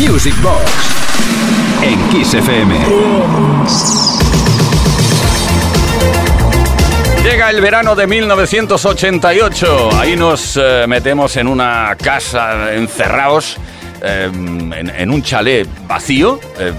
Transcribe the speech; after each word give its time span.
Music 0.00 0.34
Box 0.42 0.62
en 1.82 2.08
Kiss 2.08 2.34
FM. 2.34 2.74
Llega 7.22 7.50
el 7.50 7.60
verano 7.60 7.94
de 7.94 8.06
1988. 8.06 9.90
Ahí 9.94 10.16
nos 10.16 10.56
eh, 10.56 10.86
metemos 10.88 11.36
en 11.36 11.46
una 11.46 11.94
casa 12.02 12.74
encerrados, 12.74 13.58
eh, 14.02 14.30
en, 14.32 15.10
un 15.10 15.22
chalet 15.22 15.68
vacío. 15.86 16.40
Eh, 16.58 16.72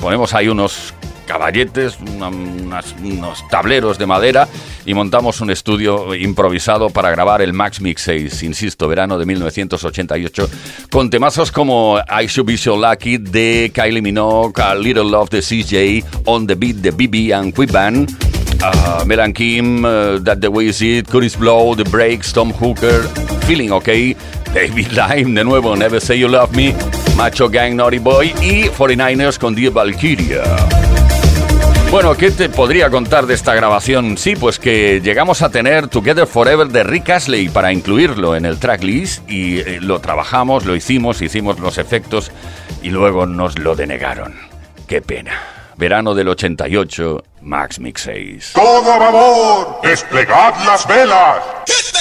ponemos 0.00 0.32
ahí 0.34 0.48
unos 0.48 0.94
caballetes, 1.30 1.96
unos 2.00 3.48
tableros 3.50 3.98
de 3.98 4.06
madera 4.06 4.48
y 4.84 4.94
montamos 4.94 5.40
un 5.40 5.52
estudio 5.52 6.12
improvisado 6.16 6.90
para 6.90 7.08
grabar 7.12 7.40
el 7.40 7.52
Max 7.52 7.80
Mix 7.80 8.02
6, 8.02 8.42
insisto, 8.42 8.88
verano 8.88 9.16
de 9.16 9.26
1988, 9.26 10.50
con 10.90 11.08
temazos 11.08 11.52
como 11.52 12.00
I 12.00 12.26
Should 12.26 12.50
Be 12.50 12.58
So 12.58 12.76
Lucky 12.76 13.18
de 13.18 13.70
Kylie 13.72 14.02
Minogue, 14.02 14.60
A 14.60 14.74
Little 14.74 15.04
Love 15.04 15.30
de 15.30 15.40
CJ, 15.40 16.04
On 16.24 16.48
The 16.48 16.56
Beat 16.56 16.76
de 16.78 16.90
BB 16.90 17.32
and 17.32 17.54
Quick 17.54 17.70
Band, 17.70 18.10
uh, 18.10 19.04
Melan 19.06 19.32
Kim, 19.32 19.84
uh, 19.84 20.18
That 20.24 20.38
The 20.40 20.48
Way 20.48 20.66
Is 20.66 20.82
It, 20.82 21.08
Curtis 21.08 21.38
Blow, 21.38 21.76
The 21.76 21.84
Breaks, 21.84 22.32
Tom 22.32 22.52
Hooker, 22.52 23.04
Feeling 23.46 23.70
OK, 23.70 24.16
David 24.52 24.88
Lime 24.88 25.32
de 25.36 25.44
nuevo, 25.44 25.76
Never 25.76 26.00
Say 26.00 26.18
You 26.18 26.28
Love 26.28 26.56
Me, 26.56 26.74
Macho 27.16 27.48
Gang 27.48 27.76
Naughty 27.76 28.00
Boy 28.00 28.34
y 28.42 28.64
49ers 28.64 29.38
con 29.38 29.54
The 29.54 29.68
Valkyria. 29.68 30.89
Bueno, 31.90 32.16
¿qué 32.16 32.30
te 32.30 32.48
podría 32.48 32.88
contar 32.88 33.26
de 33.26 33.34
esta 33.34 33.52
grabación? 33.52 34.16
Sí, 34.16 34.36
pues 34.36 34.60
que 34.60 35.00
llegamos 35.00 35.42
a 35.42 35.50
tener 35.50 35.88
Together 35.88 36.24
Forever 36.24 36.68
de 36.68 36.84
Rick 36.84 37.10
Astley 37.10 37.48
para 37.48 37.72
incluirlo 37.72 38.36
en 38.36 38.44
el 38.44 38.60
tracklist 38.60 39.28
y 39.28 39.58
eh, 39.58 39.78
lo 39.80 40.00
trabajamos, 40.00 40.66
lo 40.66 40.76
hicimos, 40.76 41.20
hicimos 41.20 41.58
los 41.58 41.78
efectos 41.78 42.30
y 42.80 42.90
luego 42.90 43.26
nos 43.26 43.58
lo 43.58 43.74
denegaron. 43.74 44.38
Qué 44.86 45.02
pena. 45.02 45.32
Verano 45.76 46.14
del 46.14 46.28
88, 46.28 47.24
Max 47.40 47.80
Mix 47.80 48.02
6. 48.02 48.52
¡Todo 48.54 49.80
a 49.82 49.88
¡Desplegad 49.88 50.54
las 50.64 50.86
velas! 50.86 51.99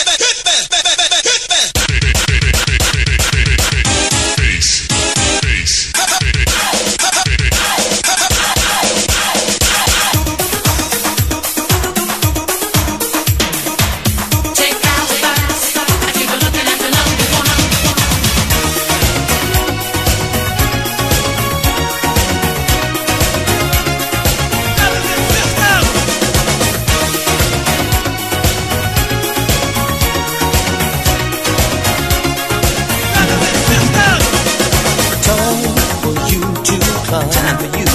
time 37.32 37.58
for 37.58 37.70
you. 37.78 37.88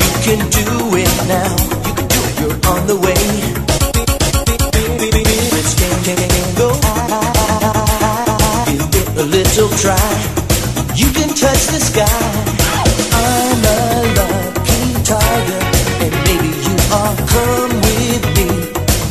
You 0.00 0.10
can 0.24 0.40
do 0.50 0.66
it 0.96 1.14
now. 1.26 1.52
You 1.86 1.92
can 1.94 2.08
do 2.08 2.20
it. 2.28 2.34
You're 2.40 2.58
on 2.72 2.86
the 2.86 2.96
way. 2.96 3.22
Let's 5.54 5.74
game, 5.80 6.00
game, 6.06 6.28
game, 6.34 6.54
go. 6.56 6.68
Give 8.66 8.84
it 9.00 9.08
a 9.18 9.24
little 9.24 9.70
try. 9.82 10.08
You 10.94 11.08
can 11.12 11.28
touch 11.34 11.62
the 11.74 11.80
sky. 11.80 12.06
I'm 13.12 13.64
a 13.64 13.78
lucky 14.18 14.82
tiger, 15.08 15.62
and 16.04 16.14
maybe 16.26 16.50
you 16.66 16.74
are. 16.98 17.14
Come 17.32 17.74
with 17.86 18.24
me. 18.36 18.48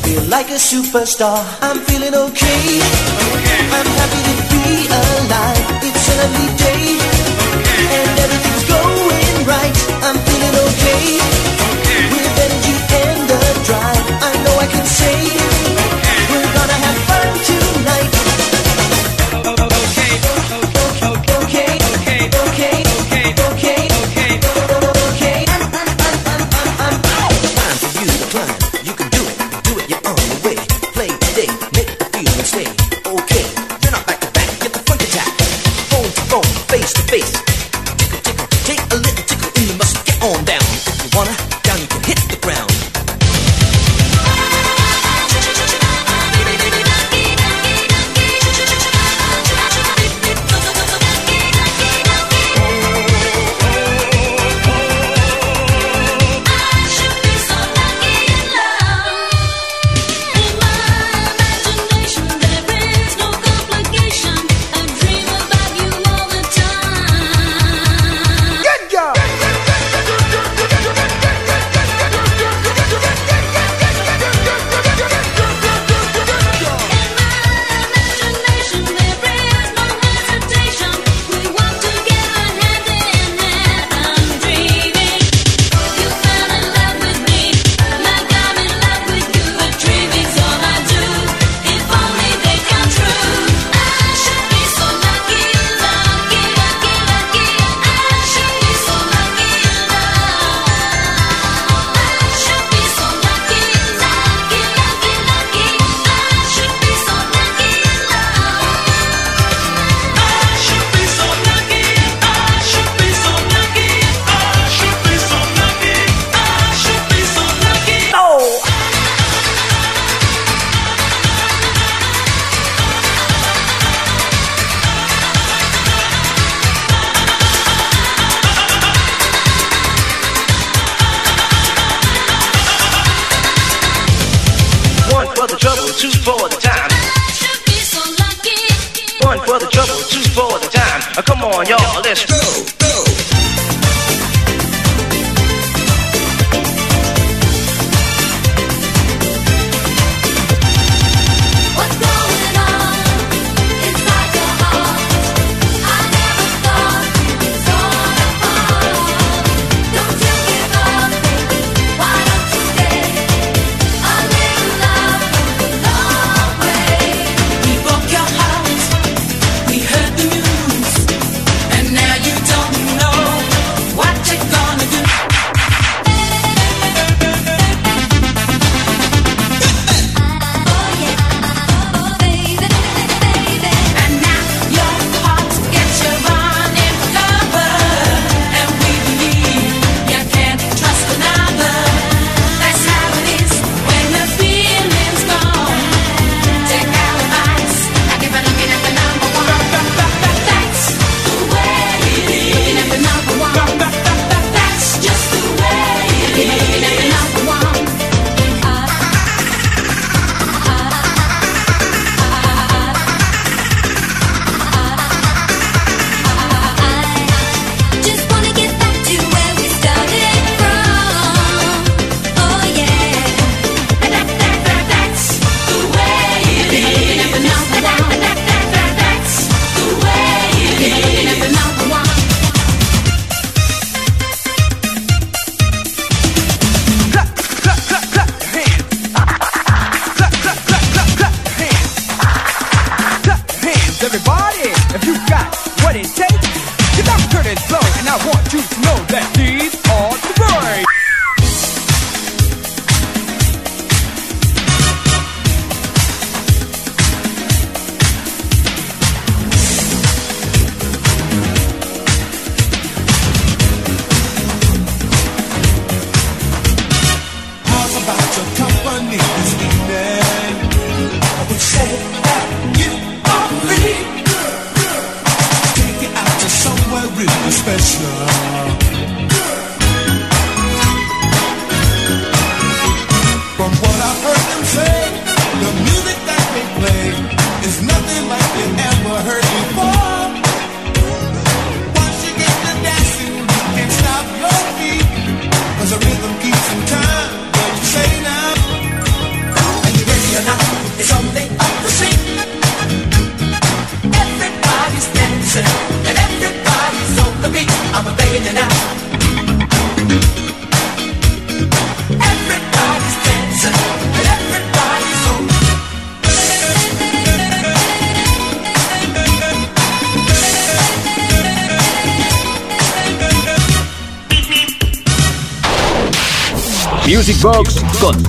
Feel 0.03 0.23
like 0.29 0.49
a 0.49 0.59
superstar. 0.71 1.39
I'm 1.61 1.79
feeling 1.87 2.15
okay. 2.15 2.63
I'm 3.75 3.89
happy 3.99 4.21
to 4.29 4.35
be 4.51 4.87
alive. 4.87 5.65
It's 5.87 6.05
a 6.11 6.15
lovely 6.21 6.49
day, 6.63 6.83
and 7.97 8.19
everything. 8.19 8.46
I'm 9.49 10.17
feeling 10.25 10.55
okay. 10.67 11.36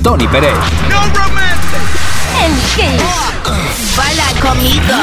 Tony 0.09 0.27
Pérez. 0.29 0.55
En 2.43 2.55
Kiss. 2.75 3.95
Baila 3.95 4.41
conmigo. 4.41 4.95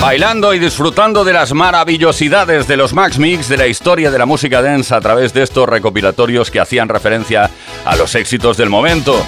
Bailando 0.00 0.54
y 0.54 0.58
disfrutando 0.58 1.26
de 1.26 1.34
las 1.34 1.52
maravillosidades 1.52 2.66
de 2.66 2.78
los 2.78 2.94
Max 2.94 3.18
Mix 3.18 3.46
de 3.50 3.58
la 3.58 3.66
historia 3.66 4.10
de 4.10 4.18
la 4.18 4.24
música 4.24 4.62
dance 4.62 4.94
a 4.94 5.02
través 5.02 5.34
de 5.34 5.42
estos 5.42 5.68
recopilatorios 5.68 6.50
que 6.50 6.60
hacían 6.60 6.88
referencia 6.88 7.50
a 7.84 7.96
los 7.96 8.14
éxitos 8.14 8.56
del 8.56 8.70
momento. 8.70 9.22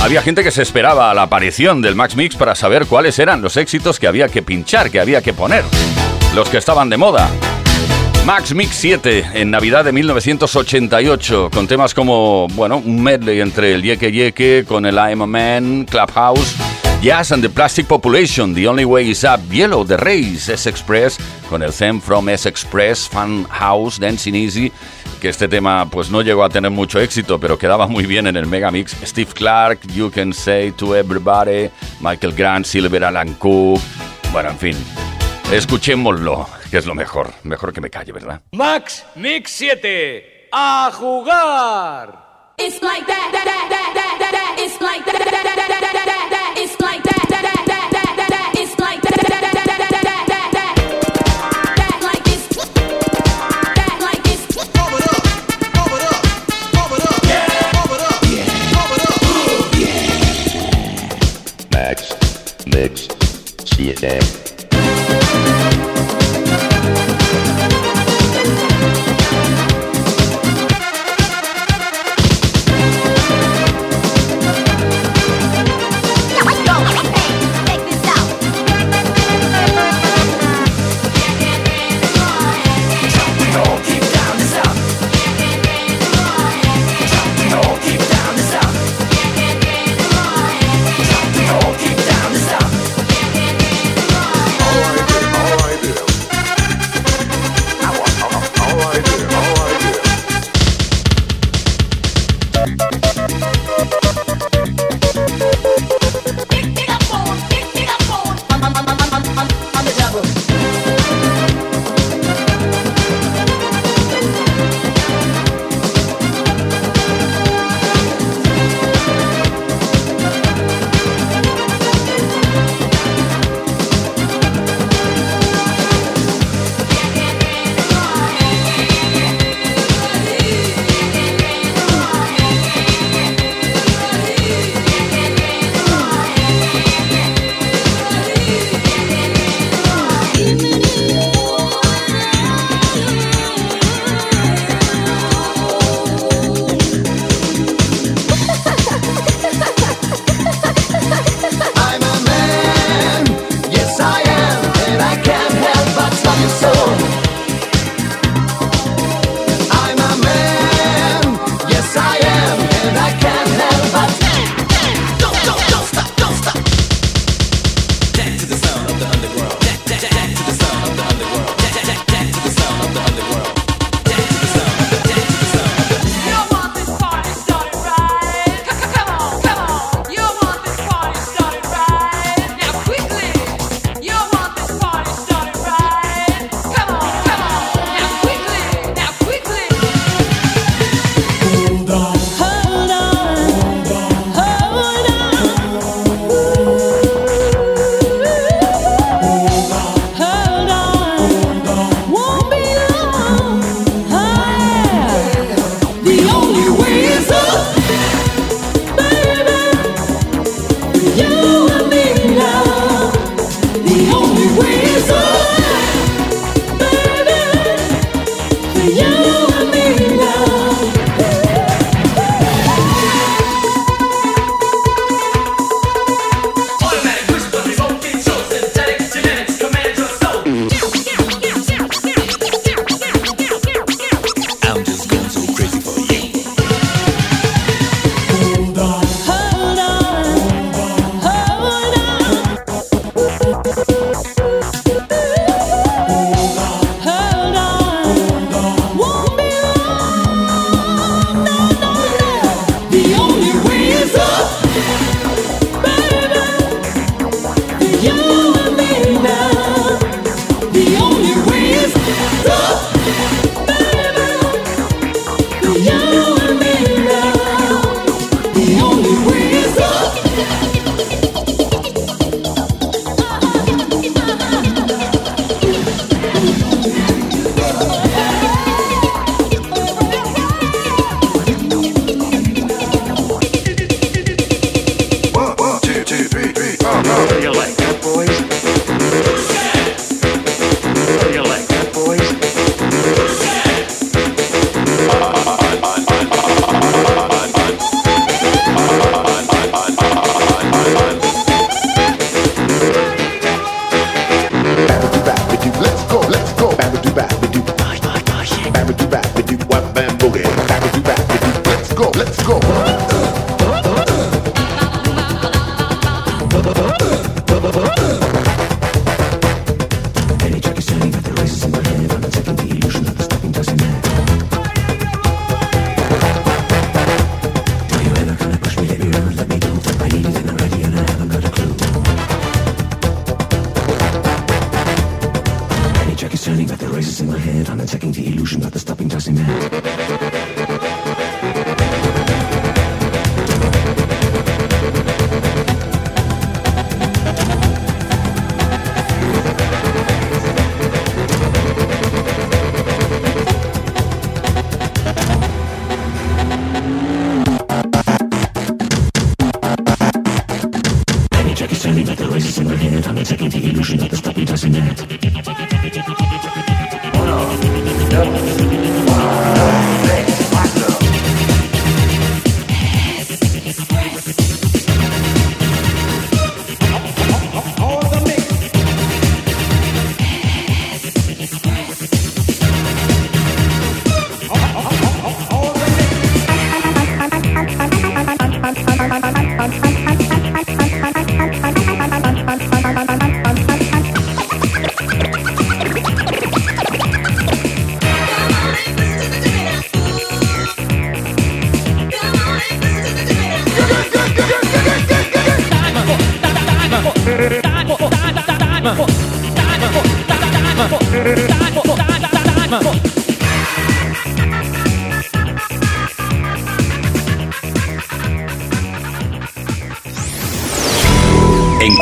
Había 0.00 0.22
gente 0.22 0.42
que 0.42 0.50
se 0.50 0.62
esperaba 0.62 1.10
a 1.10 1.14
la 1.14 1.24
aparición 1.24 1.82
del 1.82 1.96
Max 1.96 2.16
Mix 2.16 2.34
para 2.34 2.54
saber 2.54 2.86
cuáles 2.86 3.18
eran 3.18 3.42
los 3.42 3.58
éxitos 3.58 4.00
que 4.00 4.06
había 4.06 4.30
que 4.30 4.40
pinchar, 4.40 4.90
que 4.90 5.00
había 5.00 5.20
que 5.20 5.34
poner, 5.34 5.64
los 6.34 6.48
que 6.48 6.56
estaban 6.56 6.88
de 6.88 6.96
moda. 6.96 7.28
Max 8.26 8.52
Mix 8.52 8.74
7 8.74 9.24
en 9.34 9.52
Navidad 9.52 9.84
de 9.84 9.92
1988, 9.92 11.48
con 11.54 11.68
temas 11.68 11.94
como, 11.94 12.48
bueno, 12.48 12.78
un 12.84 13.00
medley 13.00 13.40
entre 13.40 13.72
el 13.72 13.84
Yeke 13.84 14.10
Yeke 14.10 14.64
con 14.66 14.84
el 14.84 14.96
I'm 14.96 15.22
a 15.22 15.26
Man, 15.28 15.86
Clubhouse, 15.88 16.56
Jazz 17.00 17.30
and 17.30 17.40
the 17.40 17.48
Plastic 17.48 17.86
Population, 17.86 18.52
The 18.52 18.66
Only 18.66 18.84
Way 18.84 19.10
Is 19.10 19.22
Up, 19.22 19.48
Yellow, 19.48 19.86
The 19.86 19.96
Rays, 19.96 20.48
S-Express, 20.48 21.18
con 21.48 21.62
el 21.62 21.72
theme 21.72 22.00
from 22.00 22.28
S-Express, 22.28 23.08
Fun 23.08 23.44
House, 23.48 24.00
Dancing 24.00 24.34
Easy, 24.34 24.72
que 25.20 25.28
este 25.28 25.46
tema 25.46 25.88
pues 25.88 26.10
no 26.10 26.20
llegó 26.20 26.42
a 26.42 26.48
tener 26.48 26.72
mucho 26.72 26.98
éxito, 26.98 27.38
pero 27.38 27.56
quedaba 27.56 27.86
muy 27.86 28.06
bien 28.06 28.26
en 28.26 28.36
el 28.36 28.46
Megamix. 28.46 28.96
Steve 29.04 29.30
Clark, 29.32 29.86
You 29.94 30.10
Can 30.10 30.32
Say 30.32 30.72
to 30.72 30.96
Everybody, 30.96 31.70
Michael 32.00 32.34
Grant, 32.34 32.66
Silver 32.66 33.04
Alan 33.04 33.34
Cook, 33.34 33.80
bueno, 34.32 34.50
en 34.50 34.58
fin. 34.58 34.76
Escuchémoslo, 35.52 36.48
que 36.70 36.78
es 36.78 36.86
lo 36.86 36.94
mejor. 36.94 37.32
Mejor 37.44 37.72
que 37.72 37.80
me 37.80 37.90
calle, 37.90 38.12
¿verdad? 38.12 38.42
Max 38.52 39.04
Mix 39.14 39.50
7. 39.52 40.48
¡A 40.52 40.90
jugar! 40.92 42.54
It's 42.58 42.80
like 42.82 43.06
that, 43.06 43.30
that, 43.32 43.44
that, 43.44 43.68
that, 43.68 43.94
that, 43.94 44.18
that, 44.18 44.32
that. 44.32 44.56
It's 44.58 44.80
like 44.80 45.04
that, 45.04 45.18
that, 45.18 45.30
that, 45.30 45.44
that, 45.44 45.68
that, 45.68 45.80
that, 45.80 46.04
that, 46.04 46.30
that. 46.30 46.54
It's 46.56 46.80
like 46.80 47.02
that, 47.02 47.16
that, 47.16 47.30
that, 47.30 47.50
that, 47.50 47.86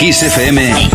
En 0.05 0.11
Kiss 0.11 0.23
FM 0.23 0.91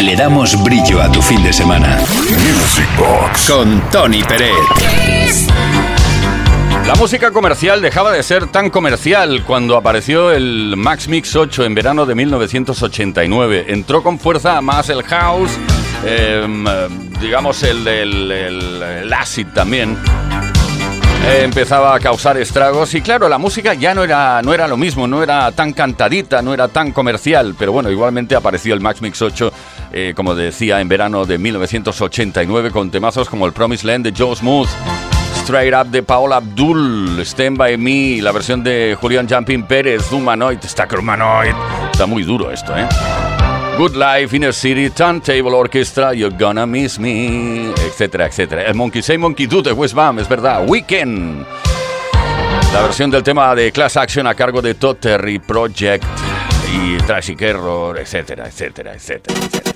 le 0.00 0.16
damos 0.16 0.60
brillo 0.64 1.00
a 1.00 1.12
tu 1.12 1.22
fin 1.22 1.44
de 1.44 1.52
semana. 1.52 1.96
Music 2.00 2.88
Box. 2.98 3.48
Con 3.48 3.80
Tony 3.92 4.20
Peret. 4.24 4.50
La 6.88 6.96
música 6.96 7.30
comercial 7.30 7.80
dejaba 7.80 8.10
de 8.10 8.24
ser 8.24 8.48
tan 8.48 8.68
comercial 8.70 9.44
cuando 9.46 9.76
apareció 9.76 10.32
el 10.32 10.74
Max 10.76 11.06
Mix 11.06 11.36
8 11.36 11.64
en 11.64 11.74
verano 11.76 12.04
de 12.04 12.16
1989. 12.16 13.66
Entró 13.68 14.02
con 14.02 14.18
fuerza 14.18 14.60
más 14.60 14.88
el 14.88 15.04
house, 15.04 15.52
em, 16.04 16.66
eh, 16.66 16.88
digamos 17.20 17.62
el, 17.62 17.86
el- 17.86 18.32
el- 18.32 18.82
el 19.04 19.12
acid 19.12 19.46
también. 19.54 19.96
Eh, 21.26 21.42
empezaba 21.44 21.94
a 21.94 22.00
causar 22.00 22.38
estragos 22.38 22.94
y 22.94 23.02
claro, 23.02 23.28
la 23.28 23.38
música 23.38 23.74
ya 23.74 23.94
no 23.94 24.02
era, 24.02 24.40
no 24.42 24.54
era 24.54 24.66
lo 24.66 24.76
mismo, 24.76 25.06
no 25.06 25.22
era 25.22 25.52
tan 25.52 25.72
cantadita, 25.72 26.40
no 26.40 26.54
era 26.54 26.68
tan 26.68 26.92
comercial, 26.92 27.54
pero 27.58 27.72
bueno, 27.72 27.90
igualmente 27.90 28.34
apareció 28.34 28.74
el 28.74 28.80
Max 28.80 29.02
Mix 29.02 29.20
8, 29.20 29.52
eh, 29.92 30.12
como 30.16 30.34
decía, 30.34 30.80
en 30.80 30.88
verano 30.88 31.26
de 31.26 31.38
1989 31.38 32.70
con 32.70 32.90
temazos 32.90 33.28
como 33.28 33.46
el 33.46 33.52
Promised 33.52 33.86
Land 33.86 34.06
de 34.06 34.14
Joe 34.16 34.34
Smooth, 34.34 34.68
Straight 35.42 35.74
Up 35.74 35.90
de 35.90 36.02
Paola 36.02 36.36
Abdul, 36.36 37.20
Stand 37.20 37.58
By 37.58 37.76
Me, 37.76 38.22
la 38.22 38.32
versión 38.32 38.64
de 38.64 38.96
Julián 38.98 39.28
Jumping 39.28 39.64
Pérez, 39.64 40.10
Humanoid, 40.10 40.58
Stacker 40.64 41.00
Humanoid, 41.00 41.54
está 41.92 42.06
muy 42.06 42.22
duro 42.22 42.50
esto, 42.50 42.76
¿eh? 42.76 42.86
Good 43.80 43.96
Life, 43.96 44.36
Inner 44.36 44.52
City, 44.52 44.90
Turntable 44.90 45.54
Orchestra, 45.54 46.12
You're 46.12 46.36
Gonna 46.36 46.66
Miss 46.66 46.98
Me, 46.98 47.70
etcétera, 47.70 48.26
etcétera. 48.26 48.64
El 48.64 48.74
Monkey 48.74 49.00
Say 49.00 49.16
Monkey 49.16 49.46
Do 49.46 49.62
de 49.62 49.72
West 49.72 49.94
Bam, 49.94 50.18
es 50.18 50.28
verdad. 50.28 50.68
Weekend. 50.68 51.46
La 52.74 52.82
versión 52.82 53.10
del 53.10 53.22
tema 53.22 53.54
de 53.54 53.72
Class 53.72 53.96
Action 53.96 54.26
a 54.26 54.34
cargo 54.34 54.60
de 54.60 54.74
Todd 54.74 54.96
Terry 54.96 55.38
Project 55.38 56.04
y 56.70 56.98
Trashy 56.98 57.34
Error, 57.40 57.98
etcétera, 57.98 58.48
etcétera, 58.48 58.92
etcétera, 58.92 59.36
etcétera. 59.38 59.69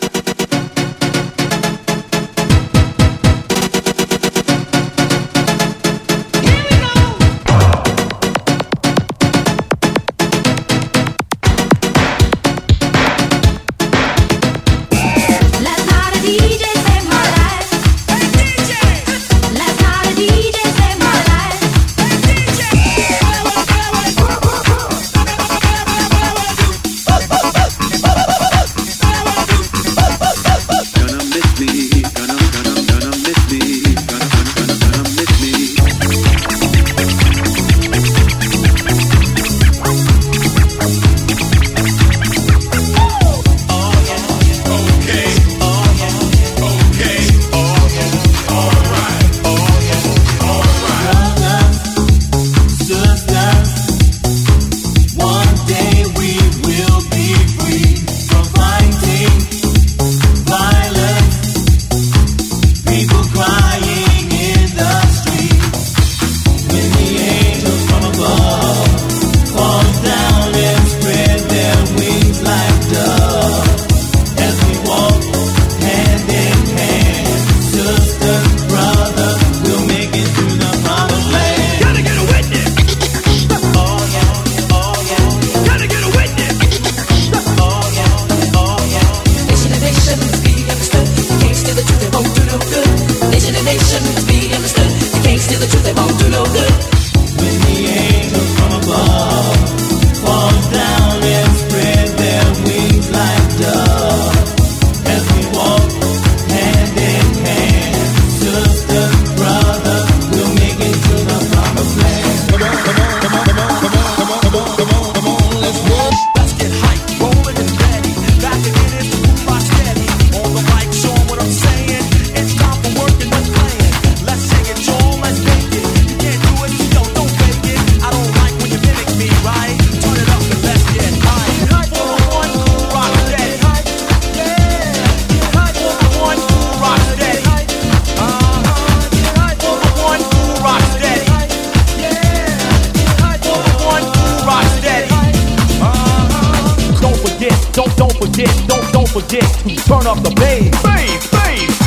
Turn 149.87 150.07
up 150.07 150.23
the 150.23 150.31
bass. 150.31 150.70
Bass, 150.83 151.31
bass. 151.31 151.79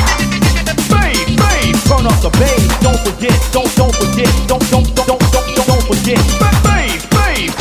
Bass, 0.88 1.36
bass. 1.36 1.88
Turn 1.88 2.06
up 2.06 2.20
the 2.22 2.30
bass. 2.38 2.78
Don't 2.80 2.98
forget, 3.00 3.34
don't 3.52 3.74
don't 3.74 3.94
forget, 3.94 4.30
don't 4.46 4.70
don't 4.70 4.94
don't 4.94 5.06
don't 5.06 5.32
don't, 5.32 5.66
don't 5.66 5.82
forget. 5.82 6.22
Bass, 6.38 7.06
bass. 7.10 7.54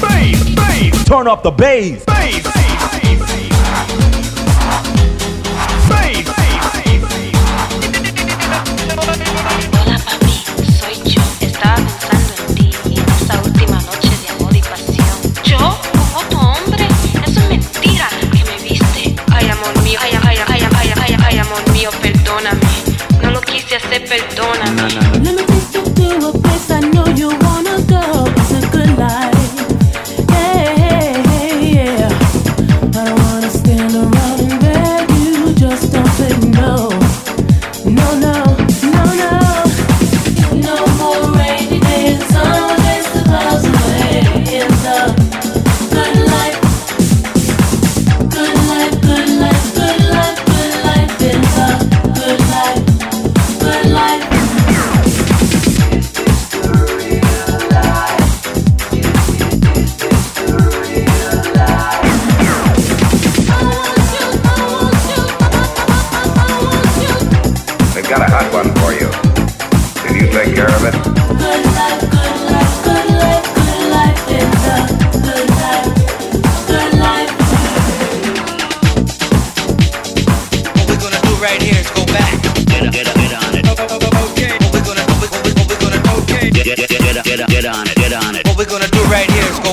Bass, 0.00 0.54
bass. 0.54 1.04
Turn 1.04 1.28
up 1.28 1.42
the 1.42 1.50
bass. 1.50 2.02
Bass. 2.06 2.61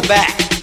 Back. 0.09 0.58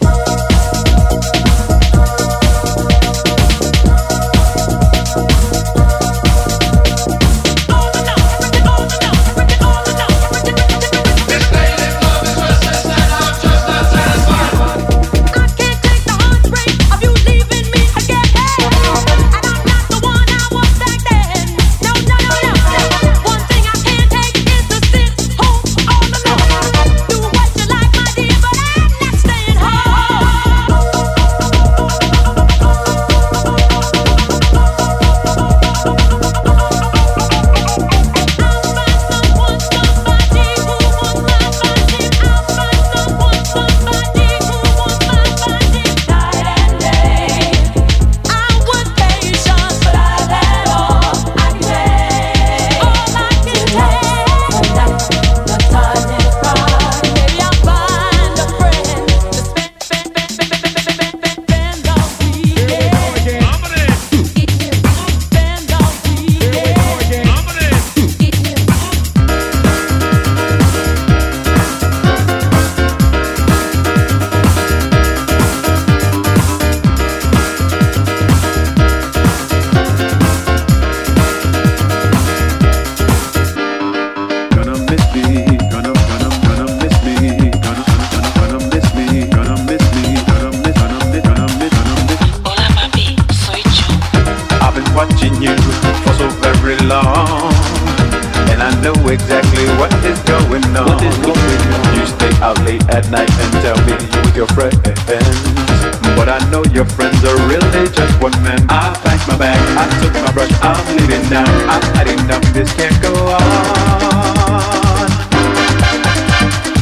Friends, 104.57 104.81
but 106.17 106.33
I 106.33 106.41
know 106.51 106.65
your 106.73 106.87
friends 106.97 107.23
are 107.29 107.37
really 107.47 107.89
just 107.93 108.23
one 108.23 108.33
man. 108.43 108.65
I 108.71 108.89
packed 109.05 109.29
my 109.29 109.37
bag, 109.37 109.61
I 109.77 109.85
took 110.01 110.15
my 110.15 110.33
brush, 110.33 110.51
I'm 110.63 110.97
leaving 110.97 111.29
now. 111.29 111.45
I've 111.69 111.85
had 111.93 112.09
enough, 112.09 112.41
this 112.55 112.73
can't 112.73 112.97
go 113.03 113.13
on. 113.37 115.11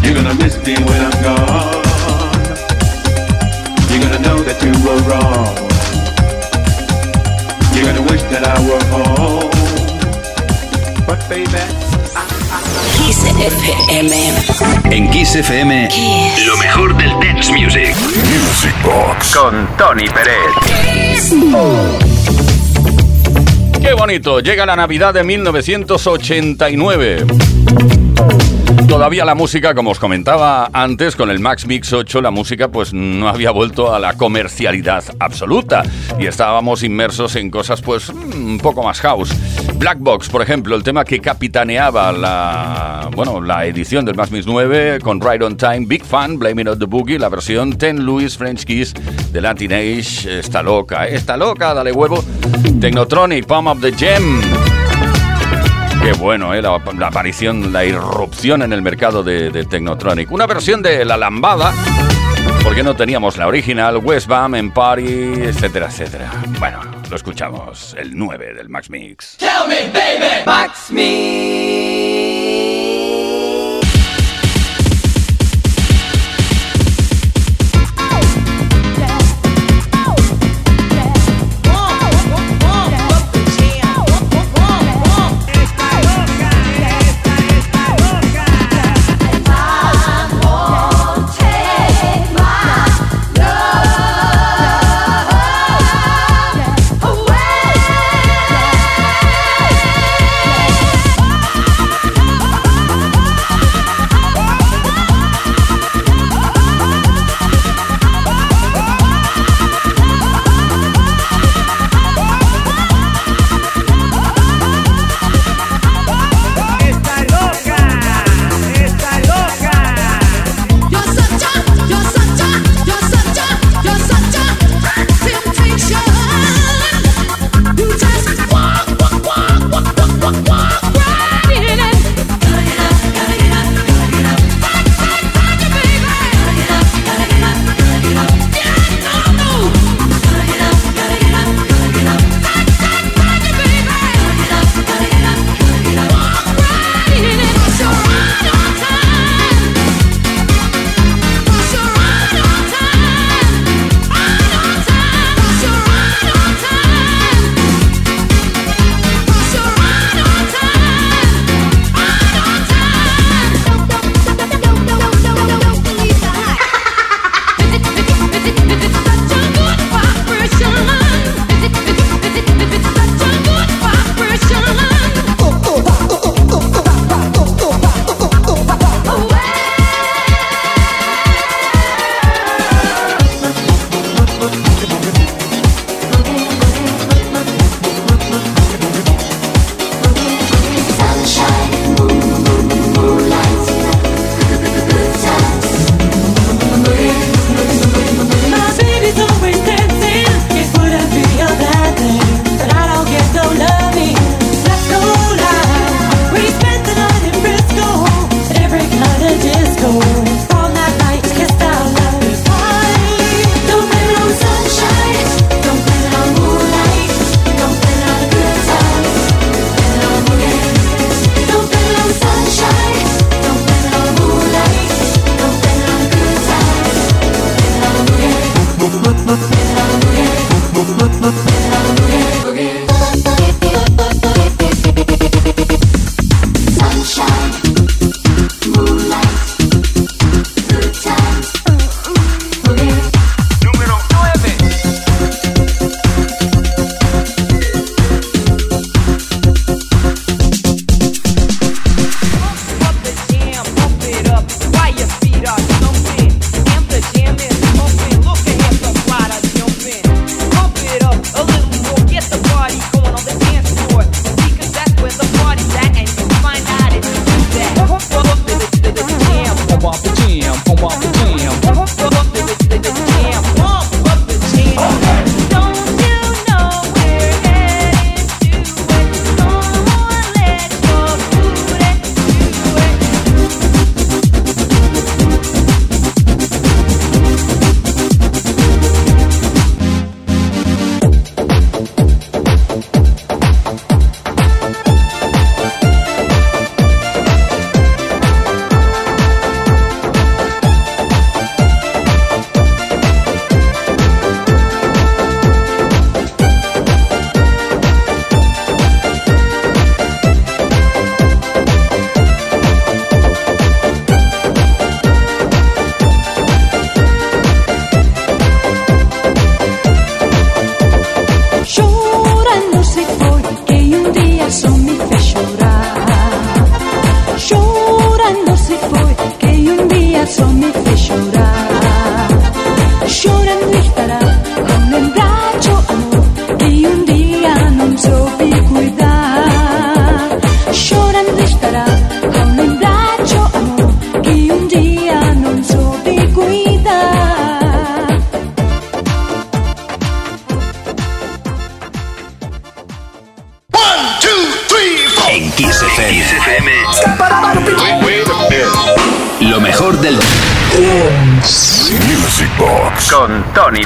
You're 0.04 0.14
gonna 0.14 0.34
miss 0.38 0.54
me 0.64 0.76
when 0.86 1.00
I'm 1.02 1.18
gone. 1.18 1.82
You're 3.90 4.02
gonna 4.06 4.22
know 4.22 4.38
that 4.46 4.62
you 4.62 4.70
were 4.86 5.00
wrong. 5.10 5.54
You're 7.74 7.86
gonna 7.90 8.06
wish 8.08 8.22
that 8.30 8.44
I 8.46 8.56
were 8.68 8.84
home. 8.94 9.50
But 11.08 11.18
baby, 11.28 11.83
FM. 13.40 14.14
En 14.90 15.10
Kiss 15.10 15.34
FM, 15.34 15.88
lo 16.46 16.56
mejor 16.56 16.96
del 16.96 17.10
dance 17.20 17.52
music. 17.52 17.94
Music 17.96 18.74
Box. 18.82 19.34
Con 19.34 19.68
Tony 19.76 20.06
Pérez. 20.08 20.36
Qué 23.80 23.92
bonito, 23.94 24.38
llega 24.40 24.64
la 24.64 24.76
Navidad 24.76 25.12
de 25.12 25.24
1989. 25.24 27.26
Todavía 28.94 29.24
la 29.24 29.34
música, 29.34 29.74
como 29.74 29.90
os 29.90 29.98
comentaba 29.98 30.70
antes, 30.72 31.16
con 31.16 31.28
el 31.28 31.40
Max 31.40 31.66
Mix 31.66 31.92
8, 31.92 32.22
la 32.22 32.30
música 32.30 32.68
pues 32.68 32.94
no 32.94 33.28
había 33.28 33.50
vuelto 33.50 33.92
a 33.92 33.98
la 33.98 34.12
comercialidad 34.12 35.02
absoluta 35.18 35.82
y 36.16 36.26
estábamos 36.26 36.84
inmersos 36.84 37.34
en 37.34 37.50
cosas 37.50 37.82
pues 37.82 38.08
un 38.08 38.56
poco 38.62 38.84
más 38.84 39.00
house. 39.00 39.34
Black 39.74 39.98
Box, 39.98 40.28
por 40.28 40.42
ejemplo, 40.42 40.76
el 40.76 40.84
tema 40.84 41.04
que 41.04 41.18
capitaneaba 41.18 42.12
la, 42.12 43.10
bueno, 43.16 43.40
la 43.40 43.66
edición 43.66 44.04
del 44.04 44.14
Max 44.14 44.30
Mix 44.30 44.46
9 44.46 45.00
con 45.02 45.20
Right 45.20 45.42
on 45.42 45.56
Time, 45.56 45.86
Big 45.86 46.04
Fan, 46.04 46.38
Blaming 46.38 46.68
on 46.68 46.78
the 46.78 46.86
Boogie, 46.86 47.18
la 47.18 47.28
versión 47.28 47.76
Ten 47.76 48.06
Louis 48.06 48.38
French 48.38 48.64
Kiss 48.64 48.94
de 49.32 49.40
Latin 49.40 49.72
Age, 49.72 50.38
está 50.38 50.62
loca, 50.62 51.08
está 51.08 51.36
loca, 51.36 51.74
dale 51.74 51.90
huevo. 51.90 52.24
Technotronic, 52.80 53.44
Palm 53.44 53.66
of 53.66 53.80
the 53.80 53.90
Gem. 53.90 54.40
Qué 56.04 56.12
bueno, 56.12 56.52
¿eh? 56.52 56.60
la, 56.60 56.74
aparición, 57.06 57.72
la 57.72 57.82
irrupción 57.82 58.60
en 58.60 58.74
el 58.74 58.82
mercado 58.82 59.22
de, 59.22 59.48
de 59.48 59.64
Technotronic. 59.64 60.30
Una 60.30 60.46
versión 60.46 60.82
de 60.82 61.02
La 61.02 61.16
Lambada, 61.16 61.72
porque 62.62 62.82
no 62.82 62.94
teníamos 62.94 63.38
la 63.38 63.46
original, 63.46 63.96
West 63.96 64.26
Bam, 64.26 64.54
en 64.54 64.70
Party, 64.70 65.02
etcétera, 65.02 65.86
etcétera. 65.86 66.30
Bueno, 66.58 66.80
lo 67.08 67.16
escuchamos, 67.16 67.96
el 67.98 68.14
9 68.14 68.52
del 68.52 68.68
Max 68.68 68.90
Mix. 68.90 69.38
Tell 69.38 69.66
me, 69.66 69.90
baby. 69.98 70.44
Max 70.44 70.90
me. 70.90 72.03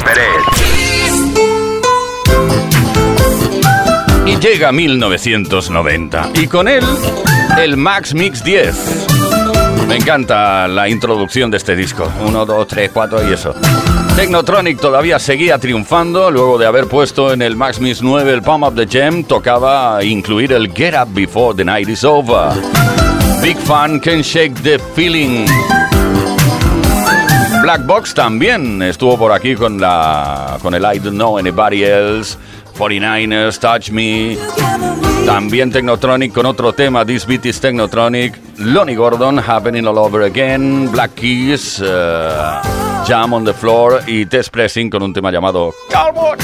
Pérez. 0.04 0.44
Y 4.26 4.36
llega 4.38 4.72
1990 4.72 6.30
y 6.34 6.46
con 6.46 6.68
él 6.68 6.84
el 7.58 7.76
Max 7.76 8.14
Mix 8.14 8.44
10. 8.44 9.06
Me 9.88 9.96
encanta 9.96 10.68
la 10.68 10.88
introducción 10.88 11.50
de 11.50 11.56
este 11.56 11.74
disco. 11.74 12.10
1, 12.26 12.46
2, 12.46 12.66
3, 12.68 12.90
4 12.92 13.30
y 13.30 13.32
eso. 13.32 13.54
Technotronic 14.16 14.78
todavía 14.80 15.18
seguía 15.18 15.58
triunfando 15.58 16.30
luego 16.30 16.58
de 16.58 16.66
haber 16.66 16.86
puesto 16.88 17.32
en 17.32 17.40
el 17.40 17.56
Max 17.56 17.80
Mix 17.80 18.02
9 18.02 18.32
el 18.32 18.42
Palm 18.42 18.64
of 18.64 18.74
the 18.74 18.86
Gem. 18.86 19.24
Tocaba 19.24 20.04
incluir 20.04 20.52
el 20.52 20.72
Get 20.72 20.94
Up 20.94 21.08
Before 21.14 21.56
the 21.56 21.64
Night 21.64 21.88
is 21.88 22.04
Over. 22.04 22.52
Big 23.40 23.56
Fan 23.56 23.98
Can 24.00 24.20
Shake 24.22 24.54
the 24.62 24.78
Feeling. 24.94 25.46
Black 27.62 27.84
Box 27.86 28.14
también 28.14 28.80
estuvo 28.82 29.18
por 29.18 29.32
aquí 29.32 29.54
con 29.54 29.80
la 29.80 30.58
con 30.62 30.74
el 30.74 30.82
I 30.82 30.98
Don't 30.98 31.16
Know 31.16 31.38
Anybody 31.38 31.84
Else, 31.84 32.38
49ers, 32.76 33.58
Touch 33.58 33.90
Me. 33.90 34.36
También 35.26 35.70
Technotronic 35.70 36.32
con 36.32 36.46
otro 36.46 36.72
tema, 36.72 37.04
This 37.04 37.26
Beat 37.26 37.44
is 37.46 37.60
Technotronic. 37.60 38.34
Lonnie 38.58 38.94
Gordon, 38.94 39.38
Happening 39.38 39.86
All 39.86 39.98
Over 39.98 40.22
Again. 40.22 40.90
Black 40.90 41.14
Keys, 41.14 41.82
eh, 41.84 42.60
Jam 43.06 43.34
on 43.34 43.44
the 43.44 43.52
Floor. 43.52 44.02
Y 44.06 44.24
Test 44.26 44.50
Pressing 44.50 44.88
con 44.88 45.02
un 45.02 45.12
tema 45.12 45.30
llamado 45.30 45.74
Calvo. 45.90 46.34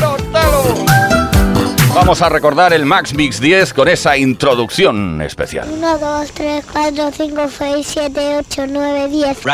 Vamos 1.95 2.23
a 2.23 2.29
recordar 2.29 2.73
el 2.73 2.85
Max 2.87 3.15
Mix 3.15 3.41
10 3.41 3.73
con 3.73 3.87
esa 3.87 4.17
introducción 4.17 5.23
especial. 5.23 5.69
1, 5.71 5.99
2, 5.99 6.33
3, 6.33 6.65
4, 6.73 7.13
5, 7.13 7.49
6, 7.49 7.87
7, 7.87 8.37
8, 8.39 8.67
9, 8.67 9.09
10. 9.09 9.45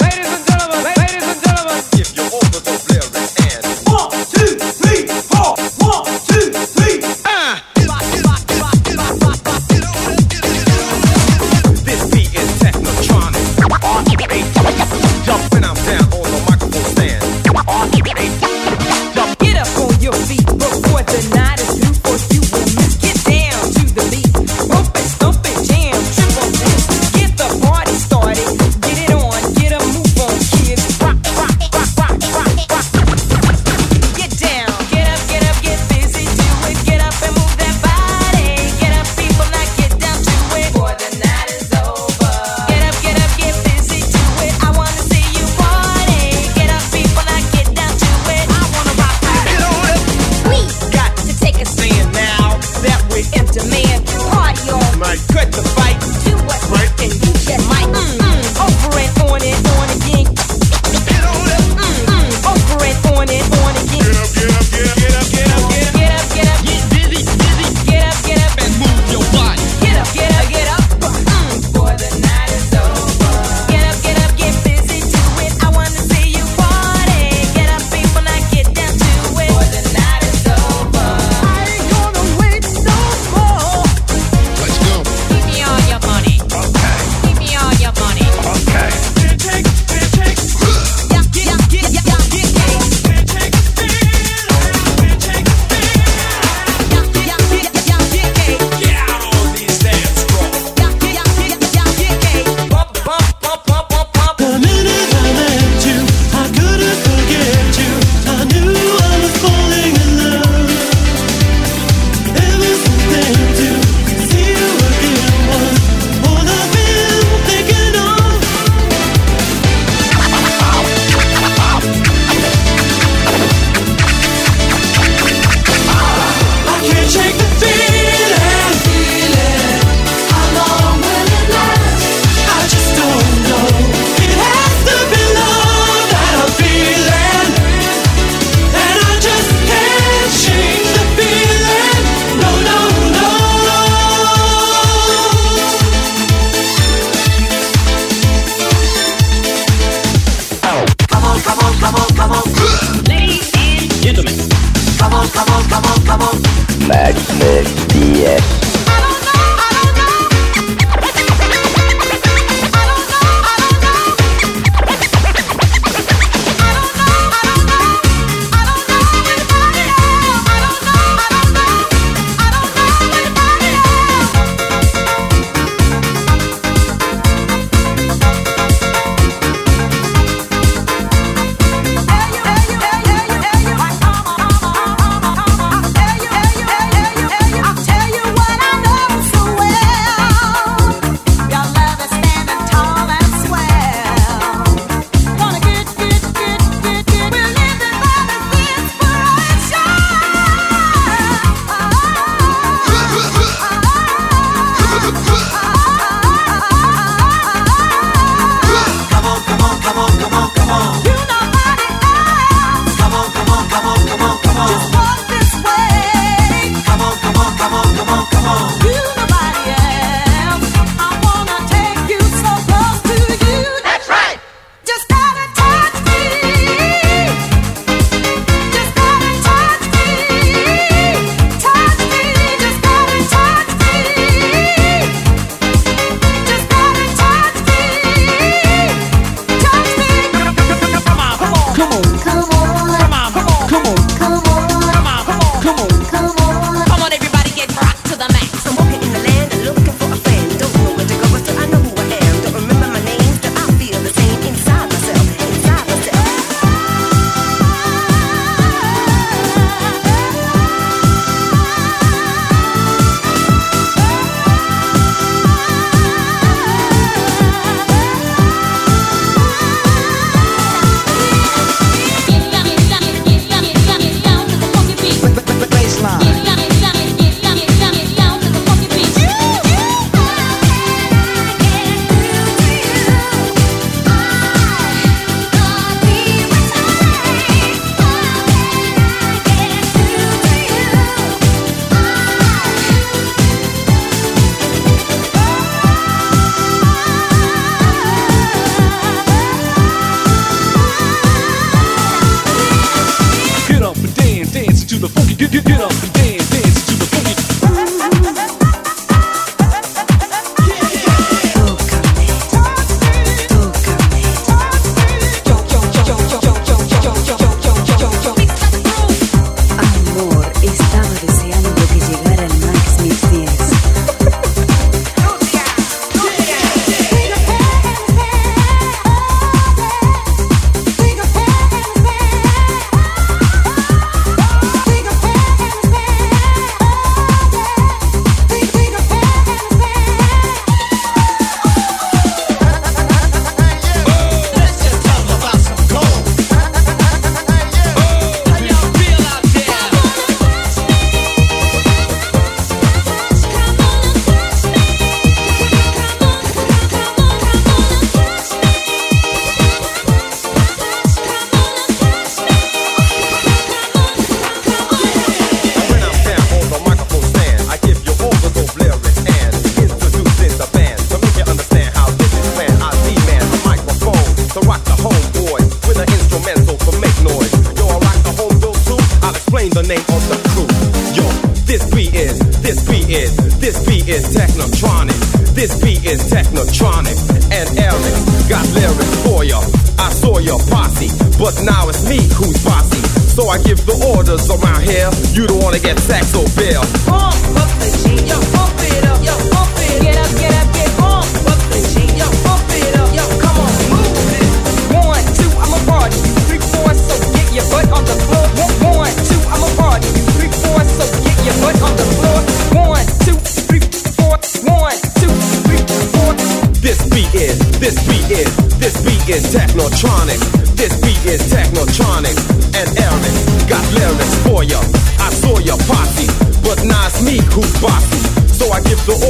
Ladies 0.00 0.26
and 0.26 0.46
gentlemen, 0.46 0.84
ladies 0.84 1.22
and 1.22 1.42
gentlemen. 1.42 1.83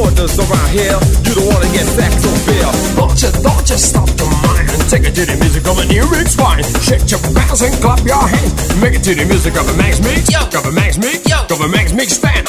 Orders 0.00 0.38
around 0.38 0.70
here. 0.70 0.98
You 1.26 1.32
don't 1.38 1.48
wanna 1.52 1.70
get 1.70 1.86
sex 1.86 2.24
or 2.24 2.36
bill. 2.46 2.72
Don't 2.98 3.18
you, 3.22 3.30
don't 3.42 3.66
you 3.68 3.78
stop 3.78 4.08
the 4.18 4.26
mind 4.42 4.70
and 4.70 4.82
take 4.90 5.04
it 5.04 5.14
to 5.14 5.24
the 5.26 5.36
music 5.38 5.66
of 5.66 5.78
a 5.78 5.84
new 5.86 6.04
Rick's 6.10 6.34
fine. 6.34 6.64
Shake 6.82 7.06
your 7.10 7.20
bounce 7.34 7.62
and 7.62 7.74
clap 7.82 8.00
your 8.02 8.26
hands. 8.26 8.52
Make 8.80 8.94
it 8.94 9.04
to 9.04 9.14
the 9.14 9.24
music 9.24 9.54
of 9.56 9.68
a 9.68 9.74
Max 9.76 10.00
Mix. 10.00 10.28
Of 10.54 10.66
a 10.66 10.72
Max 10.72 10.98
Mix. 10.98 11.22
Of 11.50 11.60
a 11.60 11.68
Max 11.68 11.92
Mix 11.92 12.14
stand. 12.14 12.48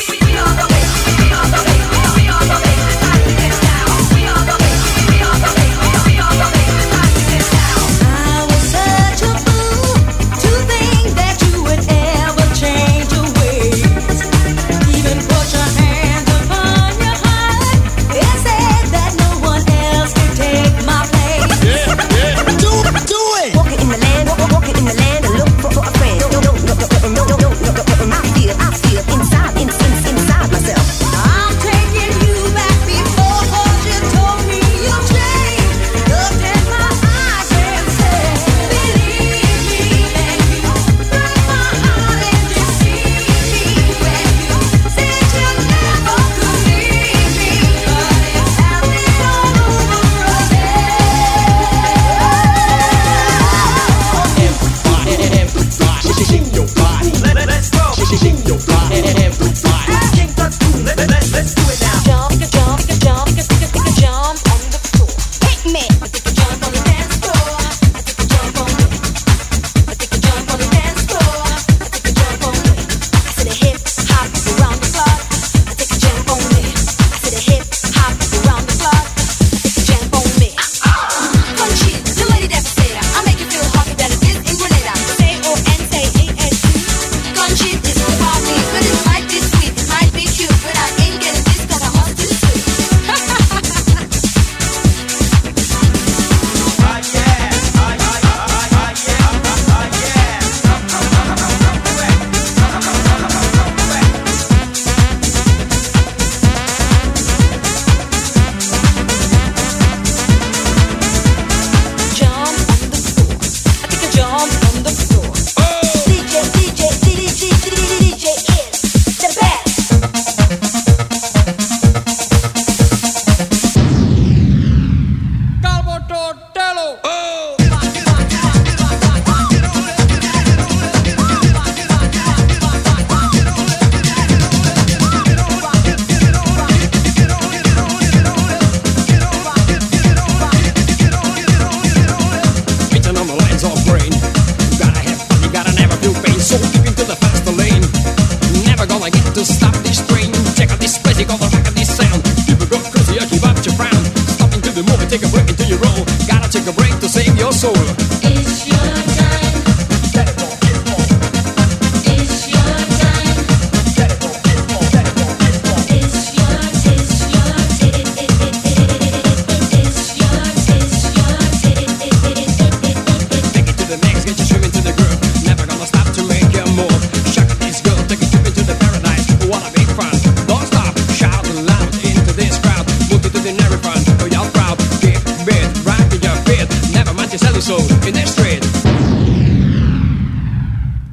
I 1.35 1.74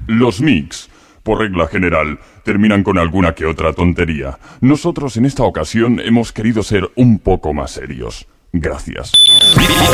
Los 0.07 0.42
mix, 0.42 0.90
por 1.22 1.38
regla 1.38 1.66
general, 1.66 2.18
terminan 2.44 2.82
con 2.82 2.98
alguna 2.98 3.34
que 3.34 3.46
otra 3.46 3.72
tontería. 3.72 4.38
Nosotros 4.61 5.16
en 5.16 5.24
esta 5.24 5.44
ocasión 5.44 5.98
hemos 6.00 6.30
querido 6.32 6.62
ser 6.62 6.90
un 6.94 7.18
poco 7.20 7.55
más 7.55 7.70
serios. 7.70 8.26
Gracias. 8.53 9.12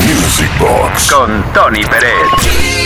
Music 0.06 0.50
Box. 0.60 1.10
Con 1.10 1.44
Tony 1.52 1.82
Pérez. 1.82 2.79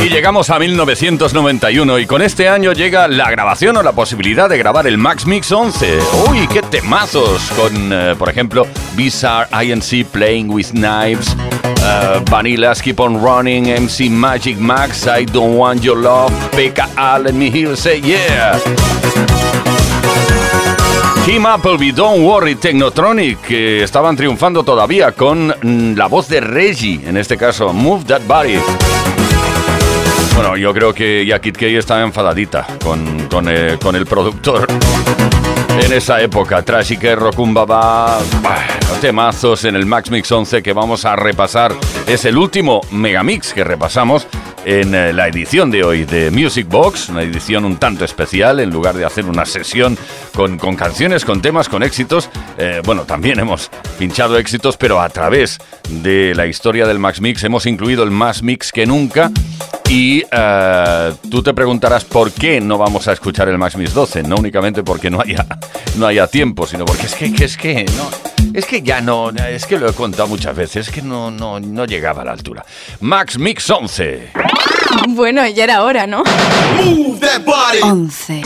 Y 0.00 0.08
llegamos 0.10 0.48
a 0.50 0.58
1991 0.58 1.98
y 1.98 2.06
con 2.06 2.22
este 2.22 2.48
año 2.48 2.72
llega 2.72 3.08
la 3.08 3.30
grabación 3.30 3.76
o 3.76 3.82
la 3.82 3.92
posibilidad 3.92 4.48
de 4.48 4.56
grabar 4.56 4.86
el 4.86 4.96
Max 4.96 5.26
Mix 5.26 5.50
11. 5.50 5.98
¡Uy, 6.30 6.46
qué 6.46 6.62
temazos! 6.62 7.42
Con, 7.56 7.92
eh, 7.92 8.14
por 8.16 8.28
ejemplo, 8.28 8.66
Bizarre 8.94 9.48
INC 9.64 10.06
Playing 10.06 10.50
with 10.50 10.68
Knives, 10.70 11.36
eh, 11.82 12.22
Vanillas 12.30 12.80
Keep 12.80 13.00
on 13.00 13.20
Running, 13.20 13.66
MC 13.66 14.08
Magic 14.08 14.56
Max, 14.56 15.06
I 15.06 15.24
Don't 15.26 15.56
Want 15.56 15.82
Your 15.82 15.98
Love, 15.98 16.32
PKA 16.52 17.18
Let 17.18 17.32
Me 17.32 17.50
Hear 17.50 17.76
Say 17.76 18.00
Yeah. 18.00 18.58
Kim 21.24 21.44
Appleby, 21.46 21.92
Don't 21.92 22.24
Worry, 22.24 22.54
Technotronic, 22.54 23.40
que 23.42 23.82
estaban 23.82 24.16
triunfando 24.16 24.62
todavía 24.62 25.12
con 25.12 25.48
mm, 25.48 25.94
la 25.96 26.06
voz 26.06 26.28
de 26.28 26.40
Reggie, 26.40 27.00
en 27.06 27.16
este 27.16 27.36
caso, 27.36 27.72
Move 27.72 28.04
That 28.04 28.22
Body. 28.26 28.58
Bueno, 30.34 30.56
yo 30.56 30.72
creo 30.72 30.94
que 30.94 31.26
ya 31.26 31.40
Kid 31.40 31.56
K 31.56 31.66
estaba 31.66 32.02
enfadadita 32.02 32.66
con, 32.82 33.28
eh, 33.48 33.76
con, 33.82 33.96
el 33.96 34.06
productor 34.06 34.68
en 35.82 35.92
esa 35.92 36.20
época. 36.20 36.62
Trashy 36.62 36.96
que 36.96 37.16
Rokumbaba 37.16 38.20
temazos 38.96 39.64
en 39.64 39.76
el 39.76 39.86
Max 39.86 40.10
Mix 40.10 40.30
11 40.32 40.62
que 40.62 40.72
vamos 40.72 41.04
a 41.04 41.14
repasar. 41.14 41.74
Es 42.06 42.24
el 42.24 42.36
último 42.36 42.80
megamix 42.90 43.52
que 43.52 43.62
repasamos 43.62 44.26
en 44.64 44.94
eh, 44.94 45.12
la 45.12 45.28
edición 45.28 45.70
de 45.70 45.84
hoy 45.84 46.04
de 46.04 46.30
Music 46.30 46.66
Box, 46.68 47.08
una 47.08 47.22
edición 47.22 47.64
un 47.64 47.76
tanto 47.76 48.04
especial, 48.04 48.60
en 48.60 48.70
lugar 48.70 48.96
de 48.96 49.04
hacer 49.04 49.26
una 49.26 49.46
sesión 49.46 49.96
con, 50.34 50.58
con 50.58 50.76
canciones, 50.76 51.24
con 51.24 51.40
temas, 51.40 51.68
con 51.68 51.82
éxitos, 51.82 52.28
eh, 52.58 52.82
bueno, 52.84 53.04
también 53.04 53.38
hemos 53.38 53.70
pinchado 53.98 54.36
éxitos, 54.36 54.76
pero 54.76 55.00
a 55.00 55.08
través 55.08 55.58
de 55.88 56.34
la 56.34 56.46
historia 56.46 56.86
del 56.86 56.98
Max 56.98 57.20
Mix 57.20 57.44
hemos 57.44 57.66
incluido 57.66 58.02
el 58.02 58.10
más 58.10 58.42
mix 58.42 58.72
que 58.72 58.86
nunca. 58.86 59.30
Y 59.88 60.22
uh, 60.24 61.14
tú 61.30 61.42
te 61.42 61.54
preguntarás 61.54 62.04
por 62.04 62.30
qué 62.30 62.60
no 62.60 62.76
vamos 62.76 63.08
a 63.08 63.12
escuchar 63.12 63.48
el 63.48 63.56
Max 63.56 63.74
Mix 63.76 63.94
12, 63.94 64.22
no 64.22 64.36
únicamente 64.36 64.82
porque 64.82 65.08
no 65.08 65.18
haya, 65.18 65.46
no 65.96 66.06
haya 66.06 66.26
tiempo, 66.26 66.66
sino 66.66 66.84
porque 66.84 67.06
es 67.06 67.14
que, 67.14 67.32
que 67.32 67.44
es 67.46 67.56
que, 67.56 67.86
no, 67.96 68.10
es 68.54 68.66
que 68.66 68.82
ya 68.82 69.00
no, 69.00 69.30
es 69.30 69.66
que 69.66 69.78
lo 69.78 69.88
he 69.88 69.92
contado 69.92 70.26
muchas 70.28 70.54
veces, 70.56 70.88
es 70.88 70.94
que 70.94 71.02
no, 71.02 71.30
no, 71.30 71.60
no 71.60 71.84
llegaba 71.84 72.22
a 72.22 72.24
la 72.24 72.32
altura. 72.32 72.64
Max 73.00 73.38
Mix 73.38 73.68
11. 73.68 74.30
Bueno, 75.08 75.46
ya 75.46 75.64
era 75.64 75.82
hora, 75.82 76.06
¿no? 76.06 76.24
Move 76.76 77.20
that 77.20 77.44
body. 77.44 77.80
11. 77.82 78.42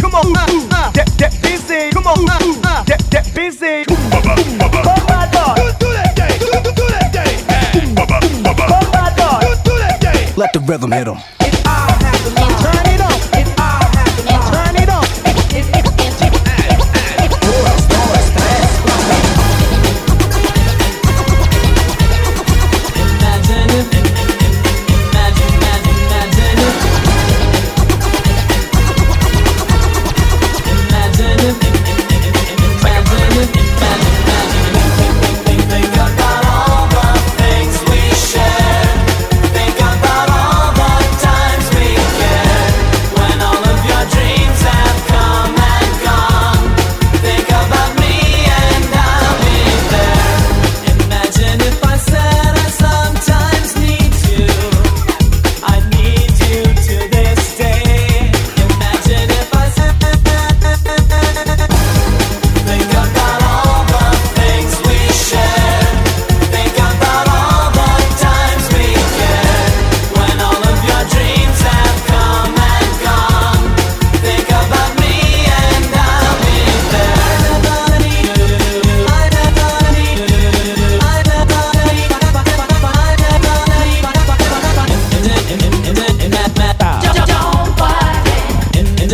Come 0.00 0.14
on, 0.14 0.32
ah, 0.36 0.90
get, 0.94 1.32
busy. 1.42 1.90
Come 1.92 2.06
on, 2.06 2.26
ah, 2.64 2.84
get 2.86 3.34
busy. 3.34 3.84
Let 10.36 10.52
the 10.52 10.60
rhythm 10.66 10.90
hit 10.92 11.06
'em. 11.06 11.43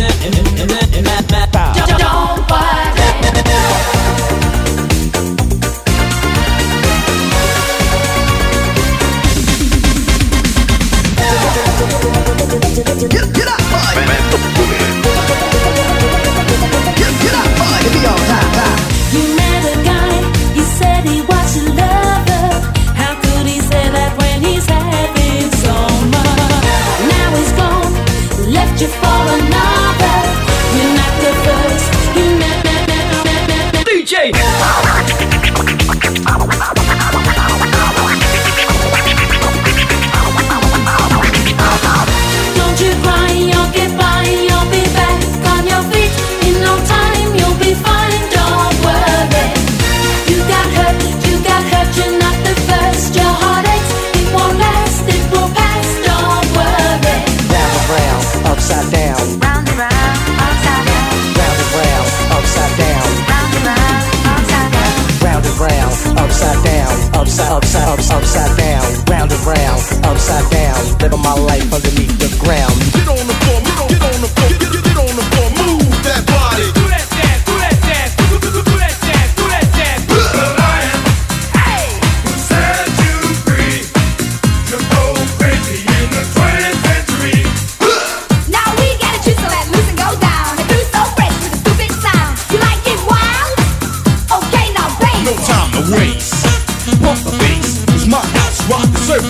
and 0.01 0.09
then 0.09 0.23
and 0.23 0.33
then 0.33 0.49
and 0.59 0.69
then 0.69 0.93
and 0.97 1.05
then 1.05 1.91
and 1.91 2.00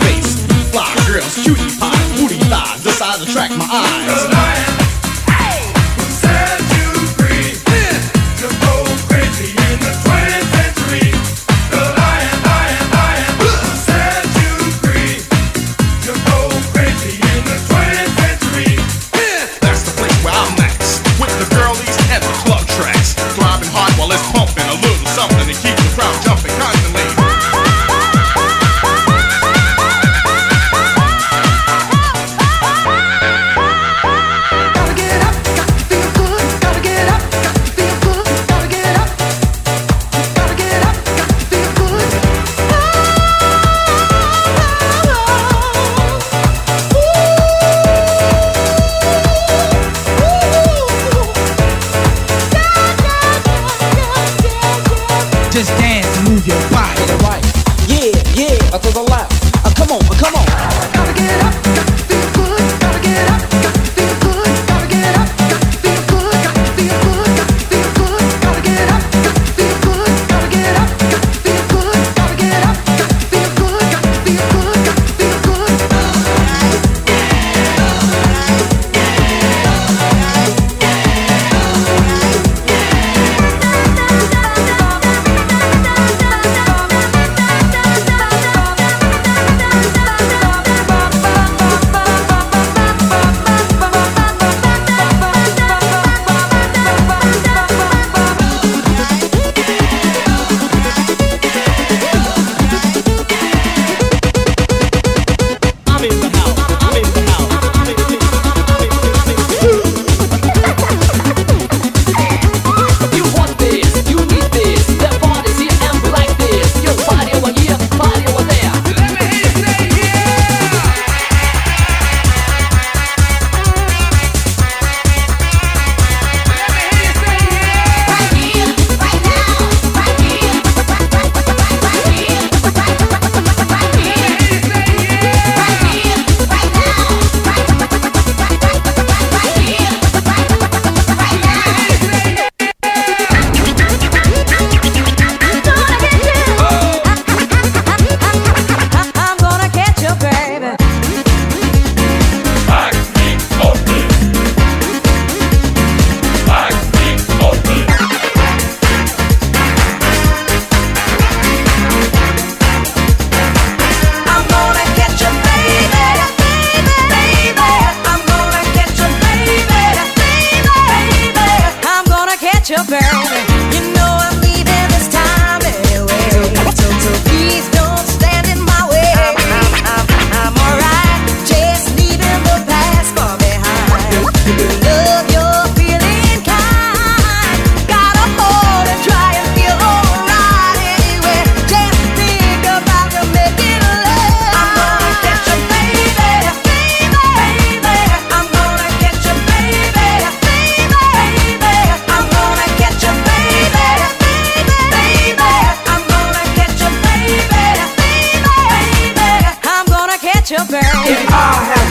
face. 0.03 0.35
Fly 0.71 0.87
girls, 1.07 1.35
cutie 1.43 1.69
pie, 1.79 2.15
booty 2.17 2.39
thighs, 2.49 2.83
the 2.83 2.91
size 2.91 3.21
attract 3.21 3.55
my 3.57 3.67
eyes. 3.69 4.60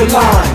the 0.00 0.16
line, 0.16 0.48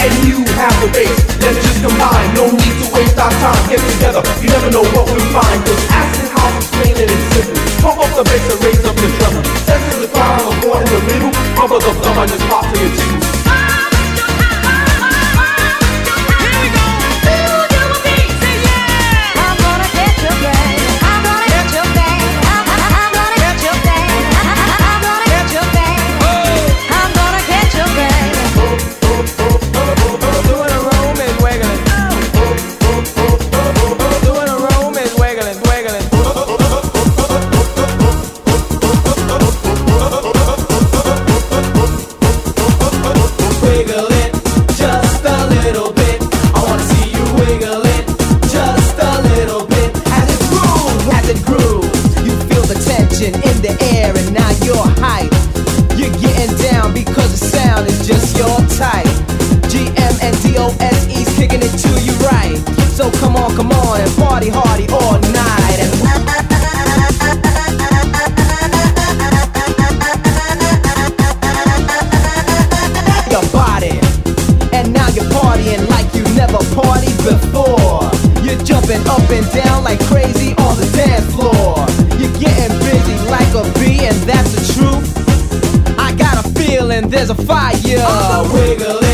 and 0.00 0.12
you 0.24 0.40
have 0.56 0.72
the 0.80 0.88
base. 0.88 1.20
Let's 1.44 1.60
just 1.60 1.84
combine, 1.84 2.28
no 2.32 2.48
need 2.48 2.76
to 2.80 2.86
waste 2.96 3.18
our 3.20 3.30
time. 3.44 3.60
Get 3.68 3.80
together, 3.92 4.24
you 4.40 4.48
never 4.48 4.70
know 4.72 4.84
what 4.96 5.04
we'll 5.04 5.28
find. 5.36 5.60
Cause 5.68 5.84
acid 5.92 6.32
house 6.32 6.56
is 6.64 6.68
plain 6.72 6.96
and 6.96 7.10
it's 7.12 7.26
simple. 7.36 7.60
Pump 7.84 8.00
up 8.00 8.12
the 8.16 8.24
bass 8.24 8.44
and 8.48 8.60
raise 8.64 8.84
up 8.88 8.96
the 8.96 9.08
treble. 9.20 9.44
to 9.44 9.96
the 10.00 10.08
crowd, 10.08 10.40
the 10.40 10.68
in 10.80 10.88
the 10.88 11.00
middle. 11.12 11.32
Pump 11.60 11.72
up 11.76 11.82
the 11.84 11.92
thumb 11.92 12.18
on 12.18 12.28
this 12.28 12.42
pop 12.48 12.64
to 12.64 12.80
your 12.80 12.92
teeth. 12.96 13.65
there's 87.08 87.30
a 87.30 87.34
fire. 87.34 89.05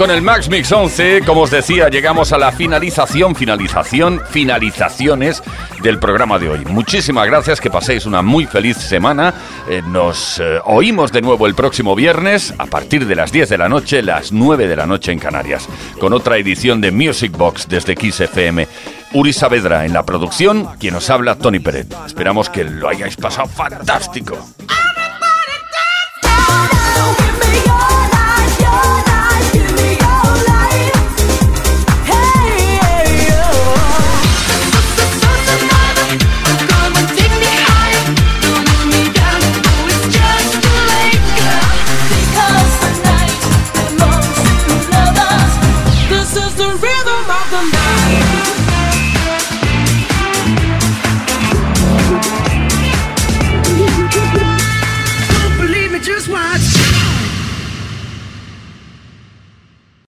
Max 0.00 0.48
Mix 0.48 0.72
11, 0.72 1.20
como 1.26 1.42
os 1.42 1.50
decía, 1.50 1.90
llegamos 1.90 2.32
a 2.32 2.38
la 2.38 2.52
finalización, 2.52 3.36
finalización, 3.36 4.18
finalizaciones 4.30 5.42
del 5.82 5.98
programa 5.98 6.38
de 6.38 6.48
hoy. 6.48 6.64
Muchísimas 6.64 7.26
gracias, 7.26 7.60
que 7.60 7.68
paséis 7.68 8.06
una 8.06 8.22
muy 8.22 8.46
feliz 8.46 8.78
semana. 8.78 9.34
Eh, 9.68 9.82
nos 9.86 10.40
eh, 10.40 10.58
oímos 10.64 11.12
de 11.12 11.20
nuevo 11.20 11.46
el 11.46 11.54
próximo 11.54 11.94
viernes 11.94 12.54
a 12.56 12.64
partir 12.64 13.06
de 13.06 13.14
las 13.14 13.30
10 13.30 13.50
de 13.50 13.58
la 13.58 13.68
noche, 13.68 14.02
las 14.02 14.32
9 14.32 14.68
de 14.68 14.76
la 14.76 14.86
noche 14.86 15.12
en 15.12 15.18
Canarias, 15.18 15.68
con 16.00 16.14
otra 16.14 16.38
edición 16.38 16.80
de 16.80 16.92
Music 16.92 17.36
Box 17.36 17.68
desde 17.68 17.94
Kiss 17.94 18.20
FM. 18.20 18.68
Uri 19.12 19.34
Saavedra 19.34 19.84
en 19.84 19.92
la 19.92 20.04
producción, 20.04 20.66
quien 20.78 20.94
os 20.94 21.10
habla, 21.10 21.36
Tony 21.36 21.58
Peret. 21.58 21.94
Esperamos 22.06 22.48
que 22.48 22.64
lo 22.64 22.88
hayáis 22.88 23.16
pasado 23.16 23.48
fantástico. 23.48 24.38